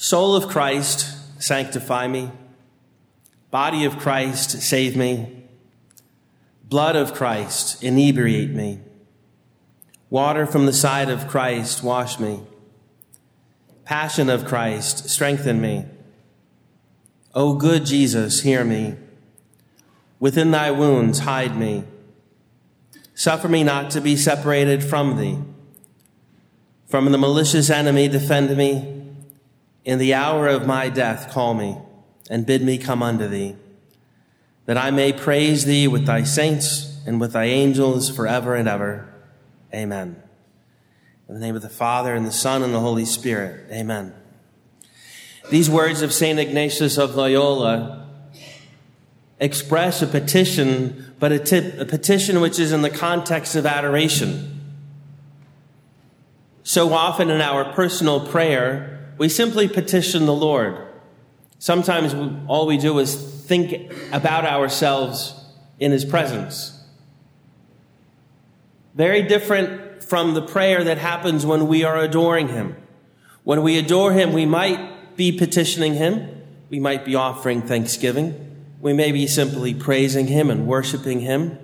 Soul 0.00 0.36
of 0.36 0.46
Christ, 0.46 1.42
sanctify 1.42 2.06
me. 2.06 2.30
Body 3.50 3.84
of 3.84 3.98
Christ, 3.98 4.62
save 4.62 4.96
me. 4.96 5.42
Blood 6.62 6.94
of 6.94 7.14
Christ, 7.14 7.82
inebriate 7.82 8.50
me. 8.50 8.78
Water 10.08 10.46
from 10.46 10.66
the 10.66 10.72
side 10.72 11.10
of 11.10 11.26
Christ, 11.26 11.82
wash 11.82 12.20
me. 12.20 12.44
Passion 13.84 14.30
of 14.30 14.44
Christ, 14.44 15.10
strengthen 15.10 15.60
me. 15.60 15.86
O 17.34 17.54
good 17.54 17.84
Jesus, 17.84 18.42
hear 18.42 18.62
me. 18.62 18.94
Within 20.20 20.52
thy 20.52 20.70
wounds, 20.70 21.20
hide 21.20 21.56
me. 21.56 21.82
Suffer 23.16 23.48
me 23.48 23.64
not 23.64 23.90
to 23.90 24.00
be 24.00 24.14
separated 24.14 24.84
from 24.84 25.16
thee. 25.16 25.38
From 26.86 27.10
the 27.10 27.18
malicious 27.18 27.68
enemy, 27.68 28.06
defend 28.06 28.56
me. 28.56 28.94
In 29.88 29.98
the 29.98 30.12
hour 30.12 30.48
of 30.48 30.66
my 30.66 30.90
death, 30.90 31.30
call 31.30 31.54
me 31.54 31.78
and 32.28 32.44
bid 32.44 32.60
me 32.60 32.76
come 32.76 33.02
unto 33.02 33.26
thee, 33.26 33.56
that 34.66 34.76
I 34.76 34.90
may 34.90 35.14
praise 35.14 35.64
thee 35.64 35.88
with 35.88 36.04
thy 36.04 36.24
saints 36.24 37.00
and 37.06 37.18
with 37.18 37.32
thy 37.32 37.46
angels 37.46 38.14
forever 38.14 38.54
and 38.54 38.68
ever. 38.68 39.10
Amen. 39.72 40.22
In 41.26 41.32
the 41.32 41.40
name 41.40 41.56
of 41.56 41.62
the 41.62 41.70
Father 41.70 42.14
and 42.14 42.26
the 42.26 42.32
Son 42.32 42.62
and 42.62 42.74
the 42.74 42.80
Holy 42.80 43.06
Spirit. 43.06 43.64
Amen. 43.72 44.12
These 45.48 45.70
words 45.70 46.02
of 46.02 46.12
St. 46.12 46.38
Ignatius 46.38 46.98
of 46.98 47.14
Loyola 47.14 48.06
express 49.40 50.02
a 50.02 50.06
petition, 50.06 51.14
but 51.18 51.32
a, 51.32 51.38
tip, 51.38 51.80
a 51.80 51.86
petition 51.86 52.42
which 52.42 52.58
is 52.58 52.72
in 52.72 52.82
the 52.82 52.90
context 52.90 53.56
of 53.56 53.64
adoration. 53.64 54.60
So 56.62 56.92
often 56.92 57.30
in 57.30 57.40
our 57.40 57.72
personal 57.72 58.28
prayer, 58.28 58.96
we 59.18 59.28
simply 59.28 59.68
petition 59.68 60.26
the 60.26 60.34
Lord. 60.34 60.86
Sometimes 61.58 62.14
all 62.46 62.66
we 62.66 62.78
do 62.78 62.98
is 62.98 63.14
think 63.46 63.92
about 64.12 64.44
ourselves 64.44 65.34
in 65.80 65.92
His 65.92 66.04
presence. 66.04 66.74
Very 68.94 69.22
different 69.22 70.04
from 70.04 70.34
the 70.34 70.42
prayer 70.42 70.84
that 70.84 70.98
happens 70.98 71.44
when 71.44 71.68
we 71.68 71.84
are 71.84 71.98
adoring 71.98 72.48
Him. 72.48 72.76
When 73.44 73.62
we 73.62 73.78
adore 73.78 74.12
Him, 74.12 74.32
we 74.32 74.46
might 74.46 75.16
be 75.16 75.36
petitioning 75.36 75.94
Him. 75.94 76.42
We 76.70 76.80
might 76.80 77.04
be 77.04 77.14
offering 77.14 77.62
thanksgiving. 77.62 78.44
We 78.80 78.92
may 78.92 79.10
be 79.10 79.26
simply 79.26 79.74
praising 79.74 80.28
Him 80.28 80.50
and 80.50 80.66
worshiping 80.66 81.20
Him. 81.20 81.58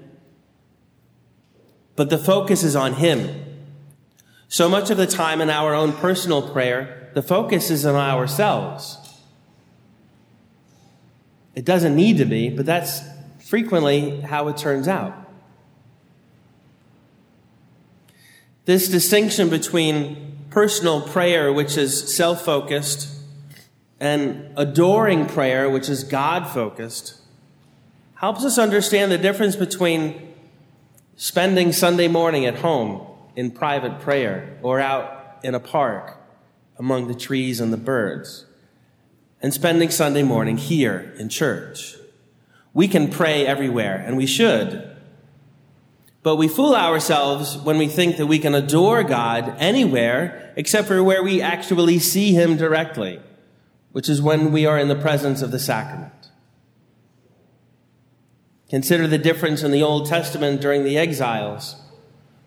But 1.96 2.10
the 2.10 2.18
focus 2.18 2.64
is 2.64 2.74
on 2.74 2.94
Him. 2.94 3.42
So 4.48 4.68
much 4.68 4.90
of 4.90 4.96
the 4.96 5.06
time 5.06 5.40
in 5.40 5.50
our 5.50 5.74
own 5.74 5.92
personal 5.92 6.50
prayer, 6.50 7.03
the 7.14 7.22
focus 7.22 7.70
is 7.70 7.86
on 7.86 7.94
ourselves. 7.94 8.98
It 11.54 11.64
doesn't 11.64 11.94
need 11.94 12.18
to 12.18 12.24
be, 12.24 12.50
but 12.50 12.66
that's 12.66 13.00
frequently 13.38 14.20
how 14.20 14.48
it 14.48 14.56
turns 14.56 14.88
out. 14.88 15.14
This 18.64 18.88
distinction 18.88 19.48
between 19.48 20.36
personal 20.50 21.02
prayer, 21.02 21.52
which 21.52 21.76
is 21.76 22.14
self 22.14 22.44
focused, 22.44 23.08
and 24.00 24.50
adoring 24.56 25.26
prayer, 25.26 25.70
which 25.70 25.88
is 25.88 26.02
God 26.02 26.48
focused, 26.48 27.20
helps 28.16 28.44
us 28.44 28.58
understand 28.58 29.12
the 29.12 29.18
difference 29.18 29.54
between 29.54 30.34
spending 31.16 31.72
Sunday 31.72 32.08
morning 32.08 32.46
at 32.46 32.56
home 32.56 33.06
in 33.36 33.50
private 33.50 34.00
prayer 34.00 34.58
or 34.62 34.80
out 34.80 35.38
in 35.44 35.54
a 35.54 35.60
park 35.60 36.23
among 36.78 37.08
the 37.08 37.14
trees 37.14 37.60
and 37.60 37.72
the 37.72 37.76
birds, 37.76 38.46
and 39.40 39.52
spending 39.52 39.90
Sunday 39.90 40.22
morning 40.22 40.56
here 40.56 41.14
in 41.18 41.28
church. 41.28 41.96
We 42.72 42.88
can 42.88 43.08
pray 43.08 43.46
everywhere, 43.46 43.96
and 43.96 44.16
we 44.16 44.26
should. 44.26 44.90
But 46.22 46.36
we 46.36 46.48
fool 46.48 46.74
ourselves 46.74 47.56
when 47.58 47.78
we 47.78 47.86
think 47.86 48.16
that 48.16 48.26
we 48.26 48.38
can 48.38 48.54
adore 48.54 49.04
God 49.04 49.54
anywhere 49.58 50.52
except 50.56 50.88
for 50.88 51.02
where 51.02 51.22
we 51.22 51.40
actually 51.40 51.98
see 51.98 52.32
Him 52.32 52.56
directly, 52.56 53.20
which 53.92 54.08
is 54.08 54.22
when 54.22 54.50
we 54.50 54.66
are 54.66 54.78
in 54.78 54.88
the 54.88 54.94
presence 54.96 55.42
of 55.42 55.50
the 55.50 55.58
sacrament. 55.58 56.12
Consider 58.70 59.06
the 59.06 59.18
difference 59.18 59.62
in 59.62 59.70
the 59.70 59.82
Old 59.82 60.06
Testament 60.08 60.60
during 60.60 60.82
the 60.82 60.96
exiles, 60.96 61.76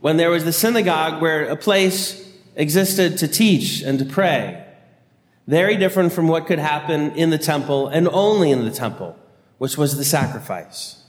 when 0.02 0.18
there 0.18 0.30
was 0.30 0.44
the 0.44 0.52
synagogue 0.52 1.22
where 1.22 1.46
a 1.46 1.56
place 1.56 2.27
existed 2.58 3.18
to 3.20 3.28
teach 3.28 3.82
and 3.82 3.98
to 4.00 4.06
pray. 4.06 4.66
Very 5.48 5.78
different 5.78 6.12
from 6.12 6.28
what 6.28 6.46
could 6.46 6.60
happen 6.60 7.12
in 7.12 7.30
the 7.30 7.38
temple 7.38 7.88
and 7.88 8.10
only 8.10 8.52
in 8.52 8.66
the 8.66 8.72
temple, 8.72 9.16
which 9.60 9.78
was 9.78 9.96
the 9.96 10.04
sacrifice. 10.04 11.06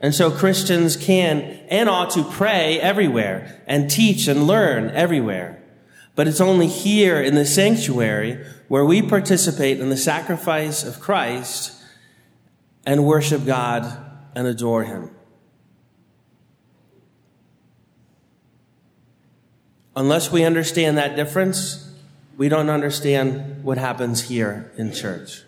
And 0.00 0.14
so 0.14 0.30
Christians 0.30 0.96
can 0.96 1.42
and 1.68 1.88
ought 1.88 2.10
to 2.10 2.22
pray 2.22 2.80
everywhere 2.80 3.62
and 3.66 3.90
teach 3.90 4.28
and 4.28 4.46
learn 4.46 4.90
everywhere. 4.90 5.62
But 6.14 6.28
it's 6.28 6.40
only 6.40 6.68
here 6.68 7.20
in 7.20 7.34
the 7.34 7.44
sanctuary 7.44 8.42
where 8.68 8.84
we 8.84 9.02
participate 9.02 9.80
in 9.80 9.90
the 9.90 9.96
sacrifice 9.96 10.84
of 10.84 11.00
Christ 11.00 11.72
and 12.86 13.04
worship 13.04 13.44
God 13.44 13.84
and 14.34 14.46
adore 14.46 14.84
Him. 14.84 15.15
Unless 19.96 20.30
we 20.30 20.44
understand 20.44 20.98
that 20.98 21.16
difference, 21.16 21.90
we 22.36 22.50
don't 22.50 22.68
understand 22.68 23.64
what 23.64 23.78
happens 23.78 24.28
here 24.28 24.70
in 24.76 24.92
church. 24.92 25.42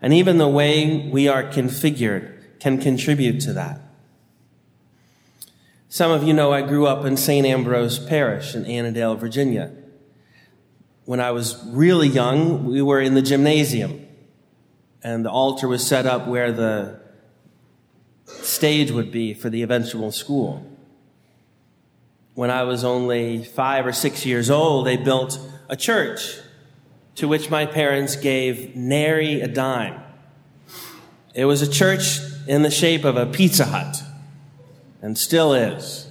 And 0.00 0.14
even 0.14 0.38
the 0.38 0.48
way 0.48 1.08
we 1.08 1.26
are 1.26 1.42
configured 1.42 2.60
can 2.60 2.80
contribute 2.80 3.40
to 3.40 3.52
that. 3.54 3.80
Some 5.88 6.12
of 6.12 6.22
you 6.22 6.32
know 6.32 6.52
I 6.52 6.62
grew 6.62 6.86
up 6.86 7.04
in 7.04 7.16
St. 7.16 7.44
Ambrose 7.44 7.98
Parish 7.98 8.54
in 8.54 8.64
Annandale, 8.64 9.16
Virginia. 9.16 9.72
When 11.04 11.18
I 11.18 11.32
was 11.32 11.60
really 11.66 12.06
young, 12.06 12.64
we 12.66 12.80
were 12.80 13.00
in 13.00 13.14
the 13.14 13.22
gymnasium, 13.22 14.06
and 15.02 15.24
the 15.24 15.30
altar 15.30 15.66
was 15.66 15.84
set 15.84 16.06
up 16.06 16.28
where 16.28 16.52
the 16.52 17.00
stage 18.26 18.92
would 18.92 19.10
be 19.10 19.34
for 19.34 19.50
the 19.50 19.62
eventual 19.62 20.12
school 20.12 20.69
when 22.40 22.50
I 22.50 22.62
was 22.62 22.84
only 22.84 23.44
five 23.44 23.84
or 23.84 23.92
six 23.92 24.24
years 24.24 24.48
old, 24.48 24.86
they 24.86 24.96
built 24.96 25.38
a 25.68 25.76
church 25.76 26.38
to 27.16 27.28
which 27.28 27.50
my 27.50 27.66
parents 27.66 28.16
gave 28.16 28.74
nary 28.74 29.42
a 29.42 29.46
dime. 29.46 30.00
It 31.34 31.44
was 31.44 31.60
a 31.60 31.70
church 31.70 32.18
in 32.48 32.62
the 32.62 32.70
shape 32.70 33.04
of 33.04 33.18
a 33.18 33.26
Pizza 33.26 33.66
Hut, 33.66 34.02
and 35.02 35.18
still 35.18 35.52
is. 35.52 36.08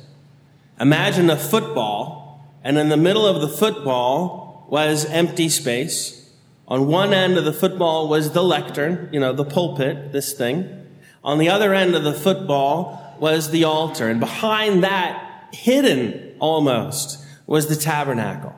Imagine 0.79 1.31
a 1.31 1.35
football, 1.35 2.47
and 2.63 2.77
in 2.77 2.89
the 2.89 2.95
middle 2.95 3.25
of 3.25 3.41
the 3.41 3.49
football 3.49 4.67
was 4.69 5.05
empty 5.05 5.49
space. 5.49 6.29
On 6.67 6.85
one 6.85 7.11
end 7.11 7.39
of 7.39 7.43
the 7.43 7.53
football 7.53 8.07
was 8.07 8.33
the 8.33 8.43
lectern, 8.43 9.09
you 9.11 9.19
know, 9.19 9.33
the 9.33 9.45
pulpit, 9.45 10.11
this 10.11 10.33
thing. 10.33 10.85
On 11.23 11.39
the 11.39 11.49
other 11.49 11.73
end 11.73 11.95
of 11.95 12.03
the 12.03 12.13
football 12.13 13.17
was 13.19 13.49
the 13.49 13.63
altar, 13.63 14.07
and 14.07 14.19
behind 14.19 14.83
that 14.83 15.25
hidden 15.51 16.35
almost 16.39 17.23
was 17.47 17.67
the 17.67 17.75
tabernacle. 17.75 18.55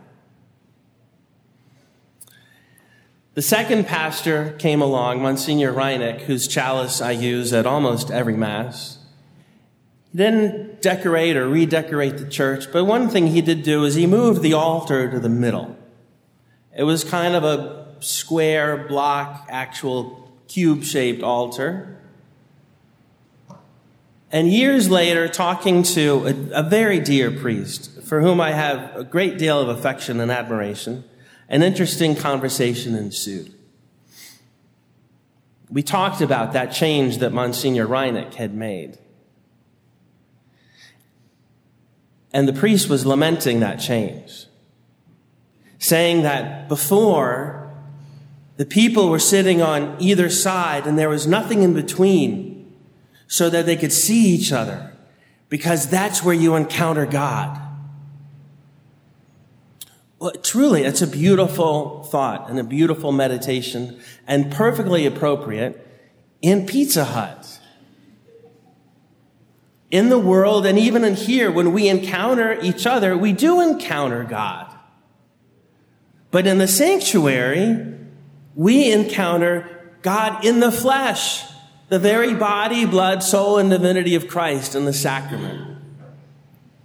The 3.33 3.41
second 3.41 3.87
pastor 3.87 4.51
came 4.59 4.81
along, 4.81 5.21
Monsignor 5.21 5.71
Reineck, 5.71 6.21
whose 6.21 6.49
chalice 6.49 7.01
I 7.01 7.11
use 7.11 7.53
at 7.53 7.65
almost 7.65 8.11
every 8.11 8.35
Mass. 8.35 8.97
He 10.11 10.17
didn't 10.17 10.81
decorate 10.81 11.37
or 11.37 11.47
redecorate 11.47 12.17
the 12.17 12.29
church, 12.29 12.65
but 12.73 12.83
one 12.83 13.07
thing 13.07 13.27
he 13.27 13.41
did 13.41 13.63
do 13.63 13.85
is 13.85 13.95
he 13.95 14.05
moved 14.05 14.41
the 14.41 14.51
altar 14.53 15.09
to 15.09 15.17
the 15.17 15.29
middle. 15.29 15.77
It 16.75 16.83
was 16.83 17.05
kind 17.05 17.33
of 17.33 17.45
a 17.45 17.95
square 18.01 18.85
block, 18.89 19.47
actual 19.49 20.29
cube 20.49 20.83
shaped 20.83 21.23
altar. 21.23 22.00
And 24.31 24.51
years 24.51 24.89
later, 24.89 25.27
talking 25.27 25.83
to 25.83 26.49
a, 26.53 26.59
a, 26.59 26.63
very 26.63 26.99
dear 26.99 27.31
priest 27.31 28.01
for 28.03 28.21
whom 28.21 28.39
I 28.39 28.51
have 28.51 28.95
a 28.95 29.03
great 29.03 29.37
deal 29.37 29.59
of 29.59 29.67
affection 29.67 30.21
and 30.21 30.31
admiration, 30.31 31.03
an 31.49 31.63
interesting 31.63 32.15
conversation 32.15 32.95
ensued. 32.95 33.53
We 35.69 35.83
talked 35.83 36.21
about 36.21 36.53
that 36.53 36.71
change 36.71 37.17
that 37.17 37.33
Monsignor 37.33 37.85
Reineck 37.85 38.35
had 38.35 38.55
made. 38.55 38.97
And 42.33 42.47
the 42.47 42.53
priest 42.53 42.87
was 42.89 43.05
lamenting 43.05 43.59
that 43.59 43.81
change, 43.81 44.45
saying 45.77 46.21
that 46.21 46.69
before 46.69 47.73
the 48.55 48.65
people 48.65 49.09
were 49.09 49.19
sitting 49.19 49.61
on 49.61 49.97
either 49.99 50.29
side 50.29 50.87
and 50.87 50.97
there 50.97 51.09
was 51.09 51.27
nothing 51.27 51.63
in 51.63 51.73
between 51.73 52.50
so 53.31 53.49
that 53.49 53.65
they 53.65 53.77
could 53.77 53.93
see 53.93 54.25
each 54.27 54.51
other 54.51 54.91
because 55.47 55.87
that's 55.87 56.21
where 56.21 56.35
you 56.35 56.53
encounter 56.55 57.05
God. 57.05 57.57
Well, 60.19 60.33
truly, 60.43 60.83
it's 60.83 61.01
a 61.01 61.07
beautiful 61.07 62.03
thought 62.03 62.49
and 62.49 62.59
a 62.59 62.63
beautiful 62.65 63.13
meditation 63.13 64.01
and 64.27 64.51
perfectly 64.51 65.05
appropriate 65.05 65.87
in 66.41 66.65
Pizza 66.65 67.05
Hut. 67.05 67.57
In 69.91 70.09
the 70.09 70.19
world 70.19 70.65
and 70.65 70.77
even 70.77 71.05
in 71.05 71.15
here, 71.15 71.49
when 71.49 71.71
we 71.71 71.87
encounter 71.87 72.59
each 72.61 72.85
other, 72.85 73.15
we 73.17 73.31
do 73.31 73.61
encounter 73.61 74.25
God. 74.25 74.75
But 76.31 76.47
in 76.47 76.57
the 76.57 76.67
sanctuary, 76.67 77.95
we 78.55 78.91
encounter 78.91 79.95
God 80.01 80.43
in 80.43 80.59
the 80.59 80.71
flesh, 80.71 81.45
the 81.91 81.99
very 81.99 82.33
body, 82.33 82.85
blood, 82.85 83.21
soul, 83.21 83.57
and 83.57 83.69
divinity 83.69 84.15
of 84.15 84.29
Christ 84.29 84.75
in 84.75 84.85
the 84.85 84.93
sacrament. 84.93 85.77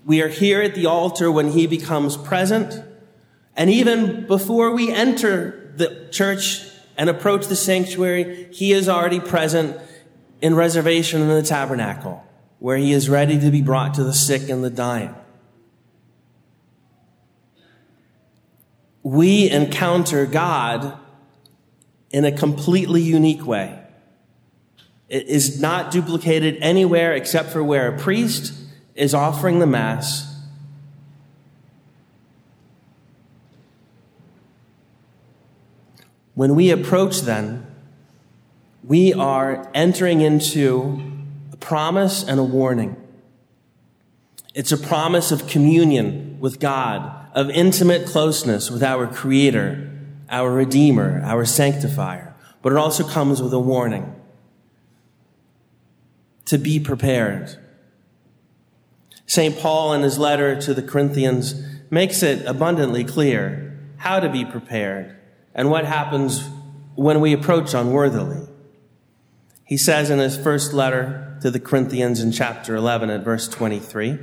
We 0.04 0.20
are 0.20 0.26
here 0.26 0.60
at 0.60 0.74
the 0.74 0.86
altar 0.86 1.30
when 1.30 1.52
he 1.52 1.68
becomes 1.68 2.16
present. 2.16 2.82
And 3.54 3.70
even 3.70 4.26
before 4.26 4.72
we 4.72 4.90
enter 4.90 5.72
the 5.76 6.08
church 6.10 6.66
and 6.96 7.08
approach 7.08 7.46
the 7.46 7.54
sanctuary, 7.54 8.48
he 8.52 8.72
is 8.72 8.88
already 8.88 9.20
present 9.20 9.80
in 10.42 10.56
reservation 10.56 11.22
in 11.22 11.28
the 11.28 11.42
tabernacle, 11.42 12.24
where 12.58 12.76
he 12.76 12.92
is 12.92 13.08
ready 13.08 13.38
to 13.38 13.52
be 13.52 13.62
brought 13.62 13.94
to 13.94 14.02
the 14.02 14.12
sick 14.12 14.48
and 14.48 14.64
the 14.64 14.70
dying. 14.70 15.14
We 19.04 19.48
encounter 19.50 20.26
God 20.26 20.98
in 22.10 22.24
a 22.24 22.32
completely 22.32 23.02
unique 23.02 23.46
way. 23.46 23.85
It 25.08 25.28
is 25.28 25.60
not 25.60 25.90
duplicated 25.90 26.58
anywhere 26.60 27.14
except 27.14 27.50
for 27.50 27.62
where 27.62 27.94
a 27.94 27.98
priest 27.98 28.52
is 28.94 29.14
offering 29.14 29.60
the 29.60 29.66
Mass. 29.66 30.34
When 36.34 36.54
we 36.54 36.70
approach, 36.70 37.20
then, 37.20 37.66
we 38.82 39.14
are 39.14 39.70
entering 39.74 40.20
into 40.20 41.00
a 41.52 41.56
promise 41.56 42.22
and 42.22 42.38
a 42.38 42.44
warning. 42.44 42.96
It's 44.54 44.72
a 44.72 44.76
promise 44.76 45.32
of 45.32 45.46
communion 45.46 46.38
with 46.40 46.60
God, 46.60 47.30
of 47.32 47.48
intimate 47.50 48.06
closeness 48.06 48.70
with 48.70 48.82
our 48.82 49.06
Creator, 49.06 49.90
our 50.28 50.50
Redeemer, 50.50 51.22
our 51.24 51.44
Sanctifier. 51.44 52.34
But 52.60 52.72
it 52.72 52.78
also 52.78 53.06
comes 53.06 53.40
with 53.40 53.52
a 53.52 53.60
warning 53.60 54.14
to 56.46 56.58
be 56.58 56.80
prepared. 56.80 57.56
St. 59.26 59.58
Paul, 59.58 59.92
in 59.92 60.02
his 60.02 60.18
letter 60.18 60.60
to 60.62 60.72
the 60.72 60.82
Corinthians, 60.82 61.54
makes 61.90 62.22
it 62.22 62.46
abundantly 62.46 63.04
clear 63.04 63.78
how 63.98 64.20
to 64.20 64.28
be 64.28 64.44
prepared 64.44 65.16
and 65.54 65.70
what 65.70 65.84
happens 65.84 66.48
when 66.94 67.20
we 67.20 67.32
approach 67.32 67.74
unworthily. 67.74 68.46
He 69.64 69.76
says 69.76 70.10
in 70.10 70.20
his 70.20 70.36
first 70.36 70.72
letter 70.72 71.36
to 71.42 71.50
the 71.50 71.60
Corinthians 71.60 72.20
in 72.20 72.30
chapter 72.30 72.76
11 72.76 73.10
at 73.10 73.24
verse 73.24 73.48
23, 73.48 74.18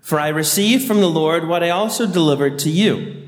For 0.00 0.20
I 0.20 0.28
received 0.28 0.86
from 0.86 1.00
the 1.00 1.10
Lord 1.10 1.48
what 1.48 1.64
I 1.64 1.70
also 1.70 2.06
delivered 2.06 2.58
to 2.60 2.70
you 2.70 3.24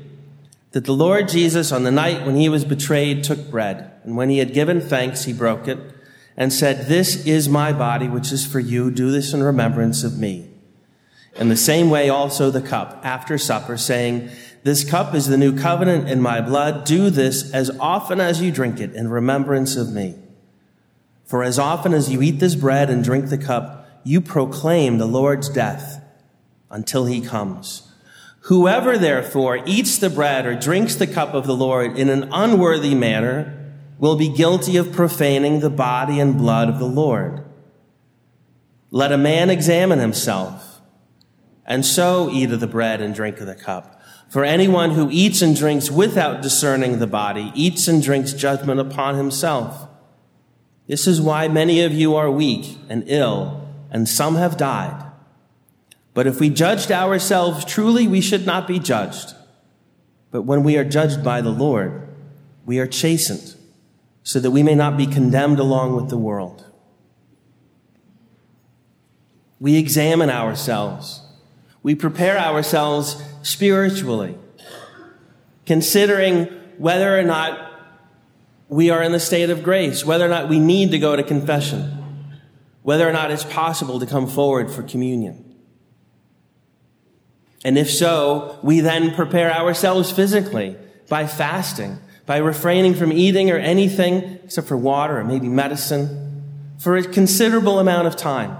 that 0.71 0.85
the 0.85 0.93
Lord 0.93 1.27
Jesus, 1.27 1.71
on 1.71 1.83
the 1.83 1.91
night 1.91 2.25
when 2.25 2.35
he 2.35 2.47
was 2.47 2.63
betrayed, 2.63 3.23
took 3.23 3.49
bread, 3.49 3.91
and 4.03 4.15
when 4.15 4.29
he 4.29 4.37
had 4.37 4.53
given 4.53 4.79
thanks, 4.79 5.25
he 5.25 5.33
broke 5.33 5.67
it 5.67 5.79
and 6.39 6.53
said, 6.53 6.87
This 6.87 7.27
is 7.27 7.49
my 7.49 7.73
body, 7.73 8.07
which 8.07 8.31
is 8.31 8.47
for 8.47 8.61
you. 8.61 8.89
Do 8.89 9.11
this 9.11 9.33
in 9.33 9.43
remembrance 9.43 10.03
of 10.03 10.17
me. 10.17 10.49
In 11.35 11.49
the 11.49 11.57
same 11.57 11.89
way, 11.89 12.09
also 12.09 12.49
the 12.49 12.61
cup 12.61 13.01
after 13.03 13.37
supper, 13.37 13.77
saying, 13.77 14.29
This 14.63 14.89
cup 14.89 15.13
is 15.13 15.27
the 15.27 15.37
new 15.37 15.55
covenant 15.55 16.09
in 16.09 16.21
my 16.21 16.39
blood. 16.39 16.85
Do 16.85 17.09
this 17.09 17.53
as 17.53 17.69
often 17.79 18.21
as 18.21 18.41
you 18.41 18.51
drink 18.51 18.79
it 18.79 18.95
in 18.95 19.09
remembrance 19.09 19.75
of 19.75 19.91
me. 19.91 20.15
For 21.25 21.43
as 21.43 21.59
often 21.59 21.93
as 21.93 22.09
you 22.09 22.21
eat 22.21 22.39
this 22.39 22.55
bread 22.55 22.89
and 22.89 23.03
drink 23.03 23.29
the 23.29 23.37
cup, 23.37 23.87
you 24.03 24.21
proclaim 24.21 24.97
the 24.97 25.05
Lord's 25.05 25.49
death 25.49 26.01
until 26.71 27.05
he 27.05 27.21
comes. 27.21 27.83
Whoever 28.43 28.97
therefore 28.97 29.59
eats 29.65 29.97
the 29.97 30.09
bread 30.09 30.45
or 30.45 30.55
drinks 30.55 30.95
the 30.95 31.05
cup 31.05 31.33
of 31.33 31.45
the 31.45 31.55
Lord 31.55 31.99
in 31.99 32.09
an 32.09 32.29
unworthy 32.31 32.95
manner 32.95 33.68
will 33.99 34.15
be 34.15 34.29
guilty 34.29 34.77
of 34.77 34.93
profaning 34.93 35.59
the 35.59 35.69
body 35.69 36.19
and 36.19 36.37
blood 36.37 36.69
of 36.69 36.79
the 36.79 36.87
Lord. 36.87 37.43
Let 38.91 39.11
a 39.11 39.17
man 39.17 39.49
examine 39.49 39.99
himself, 39.99 40.81
and 41.65 41.85
so 41.85 42.29
eat 42.31 42.51
of 42.51 42.61
the 42.61 42.67
bread 42.67 43.01
and 43.01 43.13
drink 43.13 43.39
of 43.39 43.45
the 43.45 43.55
cup. 43.55 44.01
For 44.29 44.43
anyone 44.43 44.91
who 44.91 45.09
eats 45.11 45.41
and 45.41 45.55
drinks 45.55 45.91
without 45.91 46.41
discerning 46.41 46.99
the 46.99 47.07
body 47.07 47.51
eats 47.53 47.87
and 47.87 48.01
drinks 48.01 48.31
judgment 48.33 48.79
upon 48.79 49.15
himself. 49.15 49.87
This 50.87 51.05
is 51.05 51.21
why 51.21 51.47
many 51.47 51.81
of 51.81 51.93
you 51.93 52.15
are 52.15 52.31
weak 52.31 52.77
and 52.87 53.03
ill, 53.07 53.67
and 53.91 54.07
some 54.07 54.35
have 54.35 54.57
died. 54.57 55.05
But 56.13 56.25
if 56.25 56.39
we 56.39 56.49
judged 56.49 56.91
ourselves 56.91 57.65
truly, 57.65 58.07
we 58.07 58.21
should 58.21 58.45
not 58.45 58.67
be 58.67 58.79
judged. 58.79 59.35
But 60.31 60.43
when 60.43 60.63
we 60.63 60.77
are 60.77 60.83
judged 60.83 61.23
by 61.23 61.41
the 61.41 61.51
Lord, 61.51 62.07
we 62.65 62.79
are 62.79 62.87
chastened 62.87 63.55
so 64.29 64.39
that 64.39 64.51
we 64.51 64.61
may 64.61 64.75
not 64.75 64.95
be 64.95 65.07
condemned 65.07 65.57
along 65.57 65.95
with 65.95 66.07
the 66.09 66.17
world. 66.17 66.63
We 69.59 69.75
examine 69.77 70.29
ourselves. 70.29 71.23
We 71.81 71.95
prepare 71.95 72.37
ourselves 72.37 73.23
spiritually, 73.41 74.37
considering 75.65 76.45
whether 76.77 77.17
or 77.17 77.23
not 77.23 77.71
we 78.67 78.91
are 78.91 79.01
in 79.01 79.13
the 79.13 79.19
state 79.19 79.49
of 79.49 79.63
grace, 79.63 80.05
whether 80.05 80.27
or 80.27 80.29
not 80.29 80.47
we 80.47 80.59
need 80.59 80.91
to 80.91 80.99
go 80.99 81.15
to 81.15 81.23
confession, 81.23 82.29
whether 82.83 83.09
or 83.09 83.11
not 83.11 83.31
it's 83.31 83.45
possible 83.45 83.99
to 83.99 84.05
come 84.05 84.27
forward 84.27 84.69
for 84.69 84.83
communion. 84.83 85.55
And 87.65 87.79
if 87.79 87.89
so, 87.89 88.59
we 88.61 88.81
then 88.81 89.15
prepare 89.15 89.51
ourselves 89.51 90.11
physically 90.11 90.77
by 91.09 91.25
fasting, 91.25 91.97
by 92.29 92.37
refraining 92.37 92.93
from 92.93 93.11
eating 93.11 93.49
or 93.49 93.57
anything 93.57 94.39
except 94.43 94.67
for 94.67 94.77
water 94.77 95.17
or 95.17 95.23
maybe 95.23 95.49
medicine 95.49 96.43
for 96.77 96.95
a 96.95 97.01
considerable 97.01 97.79
amount 97.79 98.05
of 98.05 98.15
time. 98.15 98.55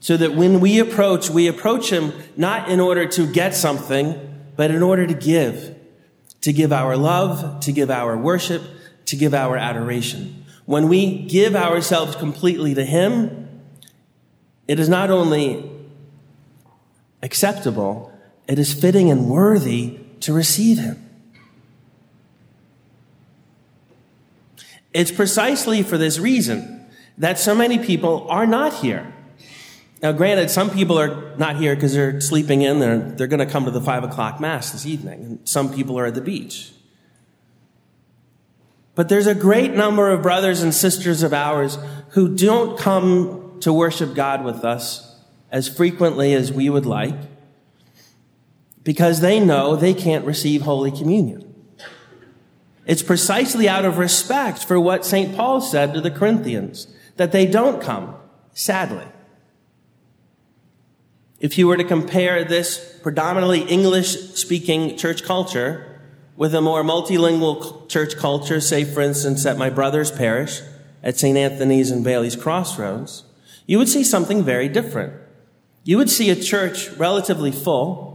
So 0.00 0.18
that 0.18 0.34
when 0.34 0.60
we 0.60 0.78
approach, 0.78 1.30
we 1.30 1.48
approach 1.48 1.90
Him 1.90 2.12
not 2.36 2.68
in 2.68 2.80
order 2.80 3.06
to 3.06 3.32
get 3.32 3.54
something, 3.54 4.14
but 4.54 4.70
in 4.70 4.82
order 4.82 5.06
to 5.06 5.14
give. 5.14 5.74
To 6.42 6.52
give 6.52 6.70
our 6.70 6.98
love, 6.98 7.60
to 7.60 7.72
give 7.72 7.90
our 7.90 8.14
worship, 8.14 8.62
to 9.06 9.16
give 9.16 9.32
our 9.32 9.56
adoration. 9.56 10.44
When 10.66 10.86
we 10.86 11.22
give 11.22 11.56
ourselves 11.56 12.14
completely 12.14 12.74
to 12.74 12.84
Him, 12.84 13.62
it 14.68 14.78
is 14.78 14.90
not 14.90 15.08
only 15.08 15.64
acceptable, 17.22 18.12
it 18.46 18.58
is 18.58 18.74
fitting 18.74 19.10
and 19.10 19.30
worthy 19.30 20.01
to 20.22 20.32
receive 20.32 20.78
him. 20.78 21.08
It's 24.92 25.10
precisely 25.10 25.82
for 25.82 25.96
this 25.96 26.18
reason 26.18 26.86
that 27.18 27.38
so 27.38 27.54
many 27.54 27.78
people 27.78 28.26
are 28.28 28.46
not 28.46 28.74
here. 28.74 29.12
Now, 30.02 30.12
granted, 30.12 30.50
some 30.50 30.70
people 30.70 30.98
are 30.98 31.36
not 31.36 31.56
here 31.56 31.74
because 31.74 31.94
they're 31.94 32.20
sleeping 32.20 32.62
in. 32.62 32.80
They're, 32.80 32.98
they're 32.98 33.26
going 33.28 33.46
to 33.46 33.46
come 33.46 33.64
to 33.66 33.70
the 33.70 33.80
five 33.80 34.02
o'clock 34.02 34.40
mass 34.40 34.72
this 34.72 34.84
evening. 34.84 35.24
And 35.24 35.48
some 35.48 35.72
people 35.72 35.98
are 35.98 36.06
at 36.06 36.14
the 36.14 36.20
beach. 36.20 36.72
But 38.94 39.08
there's 39.08 39.28
a 39.28 39.34
great 39.34 39.72
number 39.72 40.10
of 40.10 40.20
brothers 40.22 40.62
and 40.62 40.74
sisters 40.74 41.22
of 41.22 41.32
ours 41.32 41.78
who 42.10 42.34
don't 42.34 42.78
come 42.78 43.58
to 43.60 43.72
worship 43.72 44.14
God 44.14 44.44
with 44.44 44.64
us 44.64 45.16
as 45.50 45.68
frequently 45.68 46.34
as 46.34 46.52
we 46.52 46.68
would 46.68 46.84
like 46.84 47.14
because 48.84 49.20
they 49.20 49.38
know 49.38 49.76
they 49.76 49.94
can't 49.94 50.24
receive 50.24 50.62
Holy 50.62 50.90
Communion. 50.90 51.48
It's 52.84 53.02
precisely 53.02 53.68
out 53.68 53.84
of 53.84 53.98
respect 53.98 54.64
for 54.64 54.80
what 54.80 55.06
St. 55.06 55.36
Paul 55.36 55.60
said 55.60 55.94
to 55.94 56.00
the 56.00 56.10
Corinthians 56.10 56.88
that 57.16 57.32
they 57.32 57.46
don't 57.46 57.80
come, 57.80 58.16
sadly. 58.52 59.06
If 61.38 61.58
you 61.58 61.66
were 61.66 61.76
to 61.76 61.84
compare 61.84 62.44
this 62.44 62.98
predominantly 63.02 63.62
English 63.62 64.34
speaking 64.34 64.96
church 64.96 65.24
culture 65.24 66.00
with 66.36 66.54
a 66.54 66.60
more 66.60 66.82
multilingual 66.82 67.88
church 67.88 68.16
culture, 68.16 68.60
say, 68.60 68.84
for 68.84 69.00
instance, 69.00 69.44
at 69.46 69.58
my 69.58 69.70
brother's 69.70 70.10
parish 70.10 70.60
at 71.02 71.18
St. 71.18 71.36
Anthony's 71.36 71.90
and 71.90 72.04
Bailey's 72.04 72.36
Crossroads, 72.36 73.24
you 73.66 73.78
would 73.78 73.88
see 73.88 74.04
something 74.04 74.42
very 74.42 74.68
different. 74.68 75.14
You 75.84 75.98
would 75.98 76.10
see 76.10 76.30
a 76.30 76.36
church 76.36 76.90
relatively 76.90 77.50
full, 77.50 78.11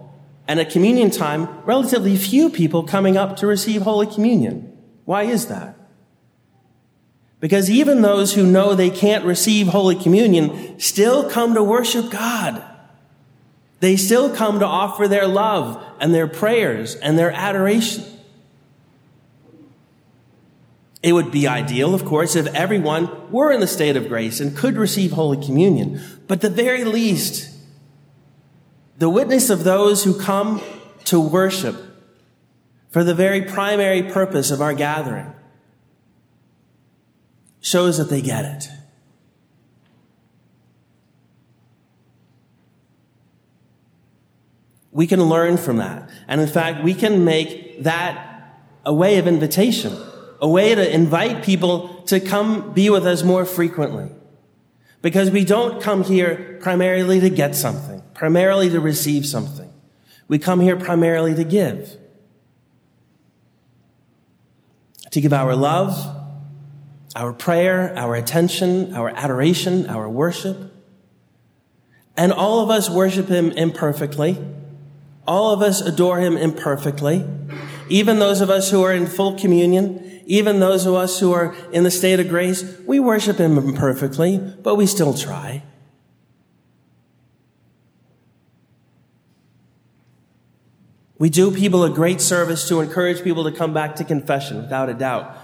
and 0.47 0.59
at 0.59 0.69
communion 0.69 1.11
time, 1.11 1.47
relatively 1.65 2.15
few 2.15 2.49
people 2.49 2.83
coming 2.83 3.17
up 3.17 3.37
to 3.37 3.47
receive 3.47 3.81
Holy 3.81 4.07
Communion. 4.07 4.77
Why 5.05 5.23
is 5.23 5.47
that? 5.47 5.77
Because 7.39 7.69
even 7.69 8.01
those 8.01 8.33
who 8.33 8.45
know 8.45 8.73
they 8.73 8.89
can't 8.89 9.25
receive 9.25 9.67
Holy 9.67 9.95
Communion 9.95 10.79
still 10.79 11.29
come 11.29 11.53
to 11.53 11.63
worship 11.63 12.09
God. 12.09 12.63
They 13.79 13.95
still 13.95 14.35
come 14.35 14.59
to 14.59 14.65
offer 14.65 15.07
their 15.07 15.27
love 15.27 15.83
and 15.99 16.13
their 16.13 16.27
prayers 16.27 16.95
and 16.95 17.17
their 17.17 17.31
adoration. 17.31 18.03
It 21.03 21.13
would 21.13 21.31
be 21.31 21.47
ideal, 21.47 21.93
of 21.93 22.05
course, 22.05 22.35
if 22.35 22.47
everyone 22.47 23.31
were 23.31 23.51
in 23.51 23.59
the 23.59 23.67
state 23.67 23.95
of 23.95 24.07
grace 24.07 24.39
and 24.39 24.57
could 24.57 24.75
receive 24.75 25.11
Holy 25.11 25.43
Communion. 25.45 26.01
But 26.27 26.41
the 26.41 26.49
very 26.49 26.83
least, 26.83 27.51
the 28.97 29.09
witness 29.09 29.49
of 29.49 29.63
those 29.63 30.03
who 30.03 30.19
come 30.19 30.61
to 31.05 31.19
worship 31.19 31.75
for 32.89 33.03
the 33.03 33.13
very 33.13 33.41
primary 33.41 34.03
purpose 34.03 34.49
of 34.51 34.61
our 34.61 34.73
gathering 34.73 35.33
shows 37.61 37.97
that 37.97 38.09
they 38.09 38.21
get 38.21 38.45
it. 38.45 38.69
We 44.91 45.05
can 45.05 45.21
learn 45.23 45.57
from 45.57 45.77
that. 45.77 46.09
And 46.27 46.41
in 46.41 46.47
fact, 46.47 46.83
we 46.83 46.95
can 46.95 47.23
make 47.23 47.83
that 47.83 48.23
a 48.83 48.93
way 48.93 49.19
of 49.19 49.27
invitation, 49.27 49.95
a 50.41 50.47
way 50.47 50.73
to 50.73 50.91
invite 50.93 51.43
people 51.43 52.01
to 52.03 52.19
come 52.19 52.73
be 52.73 52.89
with 52.89 53.05
us 53.05 53.21
more 53.21 53.45
frequently. 53.45 54.09
Because 55.03 55.29
we 55.29 55.45
don't 55.45 55.79
come 55.81 56.03
here 56.03 56.57
primarily 56.61 57.19
to 57.19 57.29
get 57.29 57.53
something, 57.53 58.01
primarily 58.17 58.69
to 58.71 58.81
receive 58.81 59.25
something. 59.25 59.71
We 60.27 60.39
come 60.39 60.59
here 60.59 60.75
primarily 60.75 61.33
to 61.35 61.45
give. 61.45 61.95
To 65.11 65.21
give 65.21 65.31
our 65.31 65.55
love, 65.55 65.95
our 67.15 67.31
prayer, 67.31 67.97
our 67.97 68.15
attention, 68.15 68.93
our 68.93 69.09
adoration, 69.09 69.89
our 69.89 70.09
worship. 70.09 70.73
And 72.17 72.33
all 72.33 72.59
of 72.59 72.69
us 72.69 72.89
worship 72.89 73.27
Him 73.29 73.51
imperfectly. 73.51 74.37
All 75.27 75.51
of 75.51 75.61
us 75.61 75.81
adore 75.81 76.19
him 76.19 76.37
imperfectly. 76.37 77.25
Even 77.89 78.19
those 78.19 78.39
of 78.39 78.49
us 78.49 78.71
who 78.71 78.81
are 78.83 78.93
in 78.93 79.07
full 79.07 79.37
communion, 79.37 80.21
even 80.25 80.59
those 80.59 80.85
of 80.85 80.93
us 80.93 81.19
who 81.19 81.33
are 81.33 81.53
in 81.73 81.83
the 81.83 81.91
state 81.91 82.19
of 82.19 82.29
grace, 82.29 82.63
we 82.85 82.99
worship 82.99 83.37
him 83.37 83.57
imperfectly, 83.57 84.37
but 84.37 84.75
we 84.75 84.85
still 84.85 85.13
try. 85.13 85.63
We 91.19 91.29
do 91.29 91.51
people 91.51 91.83
a 91.83 91.89
great 91.89 92.21
service 92.21 92.67
to 92.69 92.79
encourage 92.79 93.23
people 93.23 93.43
to 93.45 93.51
come 93.51 93.73
back 93.73 93.95
to 93.95 94.03
confession, 94.03 94.57
without 94.57 94.89
a 94.89 94.93
doubt. 94.93 95.35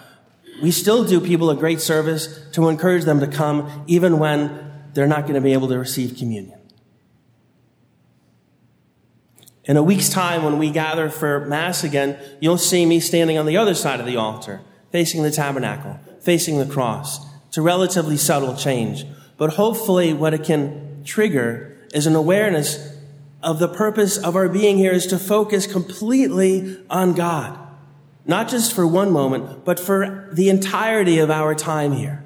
We 0.62 0.72
still 0.72 1.04
do 1.04 1.20
people 1.20 1.50
a 1.50 1.56
great 1.56 1.82
service 1.82 2.40
to 2.52 2.70
encourage 2.70 3.06
them 3.06 3.20
to 3.22 3.28
come 3.28 3.84
even 3.88 4.20
when 4.20 4.72
they're 4.94 5.08
not 5.08 5.24
going 5.24 5.34
to 5.34 5.42
be 5.42 5.54
able 5.54 5.68
to 5.70 5.80
receive 5.80 6.16
communion. 6.18 6.60
In 9.66 9.78
a 9.78 9.84
week's 9.84 10.10
time, 10.10 10.44
when 10.44 10.60
we 10.60 10.70
gather 10.70 11.10
for 11.10 11.46
Mass 11.46 11.84
again, 11.84 12.18
you'll 12.40 12.58
see 12.58 12.86
me 12.86 13.00
standing 13.00 13.38
on 13.38 13.46
the 13.46 13.58
other 13.58 13.74
side 13.74 14.00
of 14.00 14.06
the 14.06 14.18
altar, 14.18 14.62
facing 14.92 15.24
the 15.24 15.32
tabernacle, 15.32 16.00
facing 16.22 16.60
the 16.60 16.66
cross. 16.66 17.26
It's 17.48 17.58
a 17.58 17.62
relatively 17.62 18.18
subtle 18.18 18.56
change, 18.56 19.06
but 19.38 19.54
hopefully 19.54 20.14
what 20.14 20.34
it 20.34 20.44
can 20.44 21.04
trigger 21.06 21.78
is 21.94 22.06
an 22.06 22.16
awareness 22.16 22.93
of 23.44 23.60
the 23.60 23.68
purpose 23.68 24.18
of 24.18 24.36
our 24.36 24.50
being 24.50 24.78
here 24.78 24.92
is 24.92 25.06
to 25.08 25.20
focus 25.20 25.68
completely 25.68 26.84
on 26.90 27.14
God. 27.14 27.60
Not 28.26 28.50
just 28.50 28.74
for 28.74 28.88
one 28.88 29.12
moment, 29.12 29.66
but 29.66 29.80
for 29.80 30.30
the 30.32 30.50
entirety 30.50 31.20
of 31.20 31.30
our 31.30 31.54
time 31.54 31.92
here. 31.92 32.24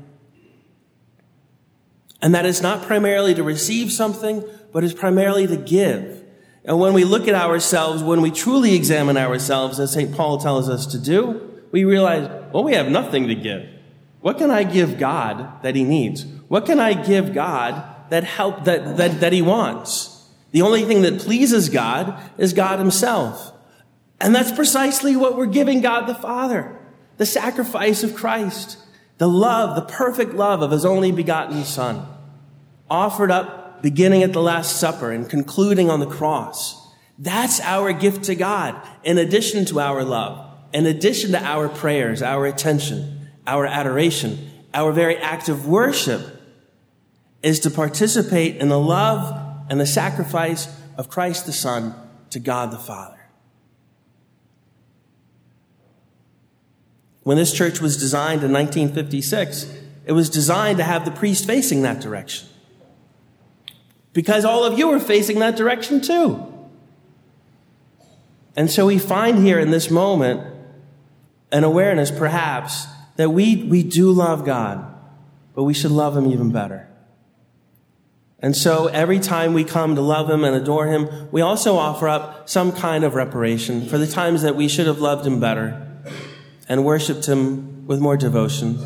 And 2.22 2.34
that 2.34 2.46
is 2.46 2.62
not 2.62 2.84
primarily 2.84 3.34
to 3.36 3.44
receive 3.44 3.92
something, 3.92 4.44
but 4.72 4.84
is 4.84 4.94
primarily 4.94 5.48
to 5.48 5.58
give 5.58 6.24
and 6.68 6.82
when 6.82 6.94
we 6.94 7.06
look 7.06 7.30
at 7.30 7.34
ourselves, 7.34 8.04
when 8.04 8.22
we 8.22 8.30
truly 8.30 8.76
examine 8.76 9.16
ourselves, 9.16 9.80
as 9.80 9.94
St. 9.94 10.14
Paul 10.14 10.38
tells 10.38 10.70
us 10.70 10.86
to 10.88 11.00
do, 11.00 11.64
we 11.72 11.86
realize, 11.86 12.30
well, 12.54 12.66
we 12.66 12.74
have 12.74 12.90
nothing 12.90 13.30
to 13.30 13.36
give. 13.36 13.70
What 14.20 14.38
can 14.38 14.52
I 14.52 14.64
give 14.64 15.00
God 15.00 15.64
that 15.64 15.76
he 15.76 15.86
needs? 15.86 16.26
What 16.50 16.66
can 16.66 16.78
I 16.78 16.94
give 16.94 17.34
God 17.34 17.82
that 18.10 18.26
help, 18.26 18.66
that, 18.66 18.98
that, 18.98 19.22
that 19.22 19.32
he 19.32 19.42
wants? 19.42 20.17
The 20.52 20.62
only 20.62 20.84
thing 20.84 21.02
that 21.02 21.20
pleases 21.20 21.70
God 21.70 22.20
is 22.38 22.54
God 22.54 22.80
himself. 22.80 23.54
And 24.20 24.34
that's 24.34 24.52
precisely 24.52 25.16
what 25.16 25.38
we're 25.38 25.46
giving 25.46 25.82
God 25.82 26.08
the 26.08 26.16
Father. 26.16 26.78
The 27.18 27.26
sacrifice 27.26 28.04
of 28.04 28.16
Christ. 28.16 28.78
The 29.18 29.28
love, 29.28 29.76
the 29.76 29.94
perfect 29.94 30.34
love 30.34 30.62
of 30.62 30.72
his 30.72 30.86
only 30.86 31.12
begotten 31.12 31.64
Son. 31.64 32.08
Offered 32.90 33.32
up 33.32 33.82
beginning 33.82 34.24
at 34.24 34.34
the 34.34 34.42
Last 34.42 34.80
Supper 34.80 35.12
and 35.12 35.30
concluding 35.30 35.90
on 35.90 36.00
the 36.00 36.08
cross. 36.08 36.88
That's 37.20 37.60
our 37.62 37.94
gift 37.94 38.26
to 38.26 38.36
God, 38.36 38.76
in 39.04 39.18
addition 39.18 39.66
to 39.66 39.80
our 39.80 40.04
love, 40.04 40.52
in 40.74 40.86
addition 40.86 41.32
to 41.32 41.44
our 41.44 41.68
prayers, 41.68 42.22
our 42.22 42.46
attention, 42.46 43.30
our 43.48 43.66
adoration, 43.66 44.50
our 44.74 44.92
very 44.92 45.18
act 45.18 45.50
of 45.50 45.68
worship 45.68 46.22
is 47.42 47.60
to 47.62 47.72
participate 47.72 48.58
in 48.58 48.70
the 48.70 48.80
love 48.80 49.47
and 49.70 49.80
the 49.80 49.86
sacrifice 49.86 50.68
of 50.98 51.10
Christ 51.10 51.46
the 51.46 51.54
Son 51.54 51.94
to 52.30 52.40
God 52.40 52.72
the 52.72 52.78
Father. 52.78 53.18
When 57.24 57.38
this 57.38 57.54
church 57.54 57.82
was 57.82 57.98
designed 57.98 58.44
in 58.44 58.52
1956, 58.54 59.74
it 60.06 60.14
was 60.14 60.30
designed 60.30 60.78
to 60.78 60.84
have 60.84 61.04
the 61.04 61.12
priest 61.12 61.46
facing 61.46 61.82
that 61.82 62.00
direction 62.00 62.48
because 64.18 64.46
all 64.46 64.64
of 64.64 64.80
you 64.80 64.90
are 64.92 65.00
facing 65.00 65.38
that 65.38 65.56
direction 65.56 66.02
too. 66.02 66.44
And 68.56 68.72
so 68.72 68.88
we 68.88 68.98
find 68.98 69.38
here 69.38 69.60
in 69.60 69.70
this 69.70 69.92
moment 69.92 70.42
an 71.52 71.64
awareness, 71.64 72.10
perhaps, 72.10 72.88
that 73.18 73.30
we, 73.30 73.64
we 73.64 73.84
do 73.84 74.12
love 74.12 74.44
God, 74.44 74.84
but 75.54 75.66
we 75.66 75.74
should 75.76 75.92
love 75.92 76.18
Him 76.18 76.26
even 76.26 76.52
better. 76.52 76.90
And 78.40 78.56
so 78.56 78.88
every 78.88 79.20
time 79.20 79.54
we 79.54 79.64
come 79.64 79.96
to 79.96 80.02
love 80.02 80.30
Him 80.30 80.44
and 80.44 80.56
adore 80.56 80.88
Him, 80.88 81.30
we 81.32 81.42
also 81.42 81.78
offer 81.78 82.08
up 82.08 82.48
some 82.50 82.72
kind 82.72 83.04
of 83.04 83.16
reparation 83.16 83.88
for 83.88 83.98
the 83.98 84.08
times 84.08 84.44
that 84.44 84.56
we 84.56 84.68
should 84.68 84.88
have 84.88 85.00
loved 85.00 85.26
Him 85.26 85.40
better 85.40 85.88
and 86.70 86.86
worshiped 86.86 87.26
Him 87.26 87.88
with 87.88 88.00
more 88.00 88.18
devotion. 88.18 88.80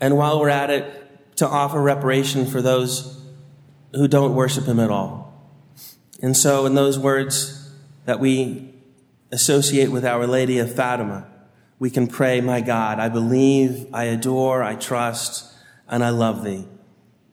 And 0.00 0.16
while 0.16 0.38
we're 0.38 0.50
at 0.50 0.70
it, 0.70 1.36
to 1.36 1.46
offer 1.46 1.80
reparation 1.80 2.46
for 2.46 2.60
those 2.60 3.20
who 3.92 4.08
don't 4.08 4.34
worship 4.34 4.64
him 4.64 4.80
at 4.80 4.90
all. 4.90 5.32
And 6.22 6.36
so, 6.36 6.66
in 6.66 6.74
those 6.74 6.98
words 6.98 7.70
that 8.06 8.20
we 8.20 8.74
associate 9.30 9.90
with 9.90 10.04
Our 10.04 10.26
Lady 10.26 10.58
of 10.58 10.74
Fatima, 10.74 11.26
we 11.78 11.90
can 11.90 12.06
pray, 12.06 12.40
My 12.40 12.62
God, 12.62 12.98
I 12.98 13.10
believe, 13.10 13.86
I 13.92 14.04
adore, 14.04 14.62
I 14.62 14.76
trust, 14.76 15.52
and 15.88 16.02
I 16.02 16.10
love 16.10 16.42
thee. 16.42 16.66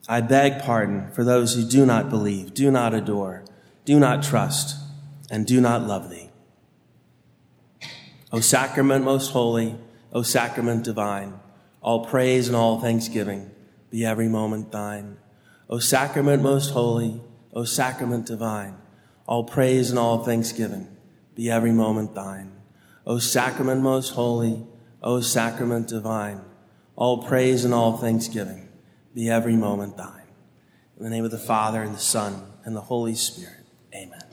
I 0.07 0.19
beg 0.19 0.61
pardon 0.61 1.11
for 1.11 1.23
those 1.23 1.55
who 1.55 1.63
do 1.63 1.85
not 1.85 2.09
believe, 2.09 2.53
do 2.53 2.69
not 2.69 2.93
adore, 2.93 3.45
do 3.85 3.99
not 3.99 4.21
trust, 4.21 4.75
and 5.31 5.47
do 5.47 5.61
not 5.61 5.87
love 5.87 6.09
thee. 6.09 6.29
O 8.31 8.41
sacrament 8.41 9.05
most 9.05 9.31
holy, 9.31 9.77
O 10.11 10.21
sacrament 10.21 10.83
divine, 10.83 11.39
all 11.81 12.05
praise 12.05 12.47
and 12.47 12.57
all 12.57 12.81
thanksgiving 12.81 13.49
be 13.89 14.05
every 14.05 14.27
moment 14.27 14.71
thine. 14.71 15.17
O 15.69 15.79
sacrament 15.79 16.43
most 16.43 16.71
holy, 16.71 17.21
O 17.53 17.63
sacrament 17.63 18.25
divine, 18.25 18.75
all 19.25 19.45
praise 19.45 19.89
and 19.89 19.97
all 19.97 20.23
thanksgiving 20.25 20.87
be 21.33 21.49
every 21.49 21.71
moment 21.71 22.13
thine. 22.13 22.51
O 23.07 23.19
sacrament 23.19 23.81
most 23.81 24.09
holy, 24.09 24.65
O 25.01 25.21
sacrament 25.21 25.87
divine, 25.87 26.41
all 26.97 27.23
praise 27.23 27.63
and 27.63 27.73
all 27.73 27.97
thanksgiving 27.97 28.62
be 29.13 29.29
every 29.29 29.55
moment 29.55 29.97
thine. 29.97 30.27
In 30.97 31.03
the 31.03 31.09
name 31.09 31.25
of 31.25 31.31
the 31.31 31.37
Father 31.37 31.81
and 31.81 31.93
the 31.93 31.99
Son 31.99 32.43
and 32.65 32.75
the 32.75 32.81
Holy 32.81 33.15
Spirit, 33.15 33.65
amen. 33.93 34.32